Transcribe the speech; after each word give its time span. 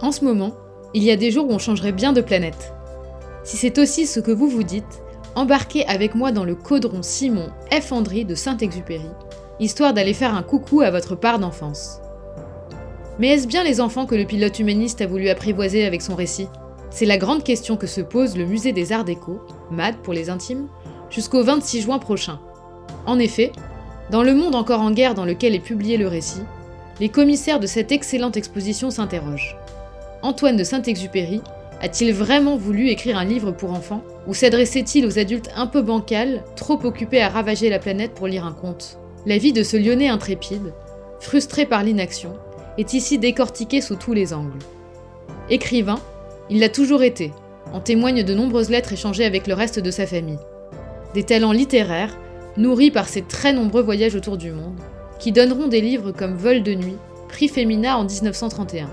En 0.00 0.12
ce 0.12 0.24
moment, 0.24 0.52
il 0.94 1.02
y 1.02 1.10
a 1.10 1.16
des 1.16 1.30
jours 1.32 1.48
où 1.48 1.52
on 1.52 1.58
changerait 1.58 1.92
bien 1.92 2.12
de 2.12 2.20
planète. 2.20 2.72
Si 3.42 3.56
c'est 3.56 3.78
aussi 3.78 4.06
ce 4.06 4.20
que 4.20 4.30
vous 4.30 4.48
vous 4.48 4.62
dites, 4.62 5.02
embarquez 5.34 5.84
avec 5.86 6.14
moi 6.14 6.30
dans 6.30 6.44
le 6.44 6.54
caudron 6.54 7.02
Simon 7.02 7.48
F. 7.72 7.90
Andry 7.92 8.24
de 8.24 8.36
Saint-Exupéry, 8.36 9.10
histoire 9.58 9.92
d'aller 9.92 10.14
faire 10.14 10.34
un 10.34 10.42
coucou 10.42 10.82
à 10.82 10.90
votre 10.90 11.16
part 11.16 11.40
d'enfance. 11.40 12.00
Mais 13.18 13.30
est-ce 13.30 13.48
bien 13.48 13.64
les 13.64 13.80
enfants 13.80 14.06
que 14.06 14.14
le 14.14 14.24
pilote 14.24 14.60
humaniste 14.60 15.00
a 15.00 15.08
voulu 15.08 15.28
apprivoiser 15.28 15.84
avec 15.84 16.02
son 16.02 16.14
récit? 16.14 16.48
C'est 16.90 17.04
la 17.04 17.18
grande 17.18 17.42
question 17.42 17.76
que 17.76 17.88
se 17.88 18.00
pose 18.00 18.36
le 18.36 18.46
musée 18.46 18.72
des 18.72 18.92
Arts 18.92 19.04
Déco, 19.04 19.40
MAD 19.72 19.96
pour 19.96 20.14
les 20.14 20.30
intimes, 20.30 20.68
jusqu'au 21.10 21.42
26 21.42 21.82
juin 21.82 21.98
prochain. 21.98 22.38
En 23.04 23.18
effet, 23.18 23.50
dans 24.10 24.22
le 24.22 24.34
monde 24.34 24.54
encore 24.54 24.80
en 24.80 24.92
guerre 24.92 25.14
dans 25.14 25.24
lequel 25.24 25.56
est 25.56 25.60
publié 25.60 25.96
le 25.96 26.06
récit, 26.06 26.42
les 27.00 27.08
commissaires 27.08 27.60
de 27.60 27.66
cette 27.66 27.90
excellente 27.90 28.36
exposition 28.36 28.90
s'interrogent. 28.90 29.56
Antoine 30.22 30.56
de 30.56 30.64
Saint-Exupéry 30.64 31.40
a-t-il 31.80 32.12
vraiment 32.12 32.56
voulu 32.56 32.88
écrire 32.88 33.18
un 33.18 33.24
livre 33.24 33.52
pour 33.52 33.70
enfants 33.70 34.02
Ou 34.26 34.34
s'adressait-il 34.34 35.06
aux 35.06 35.18
adultes 35.18 35.50
un 35.54 35.68
peu 35.68 35.80
bancals, 35.80 36.42
trop 36.56 36.84
occupés 36.84 37.22
à 37.22 37.28
ravager 37.28 37.70
la 37.70 37.78
planète 37.78 38.14
pour 38.14 38.26
lire 38.26 38.44
un 38.44 38.52
conte? 38.52 38.98
La 39.26 39.38
vie 39.38 39.52
de 39.52 39.62
ce 39.62 39.76
lyonnais 39.76 40.08
intrépide, 40.08 40.72
frustré 41.20 41.66
par 41.66 41.84
l'inaction, 41.84 42.34
est 42.78 42.94
ici 42.94 43.18
décortiquée 43.18 43.80
sous 43.80 43.94
tous 43.94 44.12
les 44.12 44.34
angles. 44.34 44.58
Écrivain, 45.50 46.00
il 46.50 46.58
l'a 46.58 46.68
toujours 46.68 47.04
été, 47.04 47.32
en 47.72 47.80
témoignent 47.80 48.24
de 48.24 48.34
nombreuses 48.34 48.70
lettres 48.70 48.92
échangées 48.92 49.24
avec 49.24 49.46
le 49.46 49.54
reste 49.54 49.78
de 49.78 49.90
sa 49.92 50.06
famille. 50.06 50.38
Des 51.14 51.22
talents 51.22 51.52
littéraires, 51.52 52.18
nourris 52.56 52.90
par 52.90 53.08
ses 53.08 53.22
très 53.22 53.52
nombreux 53.52 53.82
voyages 53.82 54.16
autour 54.16 54.36
du 54.36 54.50
monde, 54.50 54.80
qui 55.20 55.30
donneront 55.30 55.68
des 55.68 55.80
livres 55.80 56.10
comme 56.10 56.34
Vol 56.34 56.64
de 56.64 56.74
nuit, 56.74 56.96
prix 57.28 57.46
Femina 57.46 57.98
en 57.98 58.04
1931. 58.04 58.88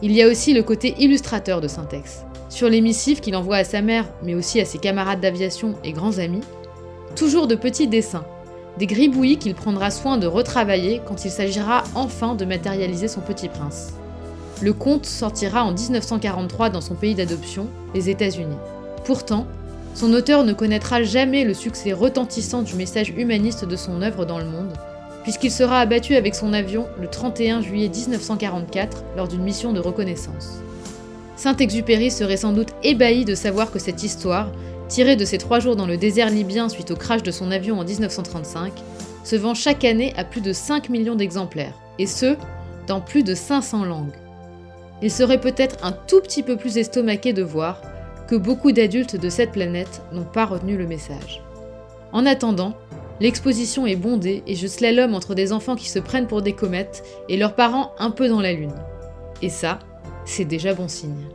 Il 0.00 0.12
y 0.12 0.22
a 0.22 0.28
aussi 0.28 0.54
le 0.54 0.62
côté 0.62 0.94
illustrateur 1.00 1.60
de 1.60 1.66
Syntex. 1.66 2.24
Sur 2.48 2.68
les 2.68 2.80
missives 2.80 3.18
qu'il 3.18 3.34
envoie 3.34 3.56
à 3.56 3.64
sa 3.64 3.82
mère, 3.82 4.04
mais 4.22 4.36
aussi 4.36 4.60
à 4.60 4.64
ses 4.64 4.78
camarades 4.78 5.20
d'aviation 5.20 5.74
et 5.82 5.92
grands 5.92 6.18
amis, 6.18 6.44
toujours 7.16 7.48
de 7.48 7.56
petits 7.56 7.88
dessins, 7.88 8.24
des 8.78 8.86
gribouillis 8.86 9.38
qu'il 9.38 9.56
prendra 9.56 9.90
soin 9.90 10.16
de 10.16 10.28
retravailler 10.28 11.00
quand 11.04 11.24
il 11.24 11.32
s'agira 11.32 11.82
enfin 11.96 12.36
de 12.36 12.44
matérialiser 12.44 13.08
son 13.08 13.22
petit 13.22 13.48
prince. 13.48 13.94
Le 14.62 14.72
conte 14.72 15.04
sortira 15.04 15.64
en 15.64 15.72
1943 15.72 16.70
dans 16.70 16.80
son 16.80 16.94
pays 16.94 17.16
d'adoption, 17.16 17.66
les 17.92 18.08
États-Unis. 18.08 18.56
Pourtant, 19.04 19.48
son 19.94 20.12
auteur 20.12 20.44
ne 20.44 20.52
connaîtra 20.52 21.02
jamais 21.02 21.42
le 21.42 21.54
succès 21.54 21.92
retentissant 21.92 22.62
du 22.62 22.76
message 22.76 23.12
humaniste 23.16 23.64
de 23.64 23.74
son 23.74 24.00
œuvre 24.02 24.24
dans 24.24 24.38
le 24.38 24.44
monde, 24.44 24.72
puisqu'il 25.22 25.50
sera 25.50 25.80
abattu 25.80 26.14
avec 26.16 26.34
son 26.34 26.52
avion 26.52 26.86
le 27.00 27.08
31 27.08 27.60
juillet 27.60 27.88
1944 27.88 29.04
lors 29.16 29.28
d'une 29.28 29.42
mission 29.42 29.72
de 29.72 29.80
reconnaissance. 29.80 30.60
Saint-Exupéry 31.36 32.10
serait 32.10 32.36
sans 32.36 32.52
doute 32.52 32.74
ébahi 32.82 33.24
de 33.24 33.34
savoir 33.34 33.70
que 33.70 33.78
cette 33.78 34.02
histoire, 34.02 34.50
tirée 34.88 35.16
de 35.16 35.24
ses 35.24 35.38
trois 35.38 35.60
jours 35.60 35.76
dans 35.76 35.86
le 35.86 35.96
désert 35.96 36.30
libyen 36.30 36.68
suite 36.68 36.90
au 36.90 36.96
crash 36.96 37.22
de 37.22 37.30
son 37.30 37.50
avion 37.50 37.78
en 37.78 37.84
1935, 37.84 38.72
se 39.22 39.36
vend 39.36 39.54
chaque 39.54 39.84
année 39.84 40.14
à 40.16 40.24
plus 40.24 40.40
de 40.40 40.52
5 40.52 40.88
millions 40.88 41.14
d'exemplaires, 41.14 41.74
et 41.98 42.06
ce, 42.06 42.36
dans 42.86 43.00
plus 43.00 43.22
de 43.22 43.34
500 43.34 43.84
langues. 43.84 44.16
Il 45.02 45.10
serait 45.10 45.40
peut-être 45.40 45.76
un 45.84 45.92
tout 45.92 46.20
petit 46.20 46.42
peu 46.42 46.56
plus 46.56 46.78
estomaqué 46.78 47.32
de 47.32 47.42
voir 47.42 47.82
que 48.28 48.34
beaucoup 48.34 48.72
d'adultes 48.72 49.16
de 49.16 49.28
cette 49.28 49.52
planète 49.52 50.02
n'ont 50.12 50.24
pas 50.24 50.44
retenu 50.44 50.76
le 50.76 50.86
message. 50.86 51.42
En 52.12 52.26
attendant, 52.26 52.74
L'exposition 53.20 53.86
est 53.86 53.96
bondée 53.96 54.42
et 54.46 54.54
je 54.54 54.66
slalom 54.66 55.14
entre 55.14 55.34
des 55.34 55.52
enfants 55.52 55.76
qui 55.76 55.88
se 55.88 55.98
prennent 55.98 56.28
pour 56.28 56.42
des 56.42 56.52
comètes 56.52 57.02
et 57.28 57.36
leurs 57.36 57.54
parents 57.54 57.92
un 57.98 58.10
peu 58.10 58.28
dans 58.28 58.40
la 58.40 58.52
lune. 58.52 58.74
Et 59.42 59.50
ça, 59.50 59.80
c'est 60.24 60.44
déjà 60.44 60.74
bon 60.74 60.88
signe. 60.88 61.26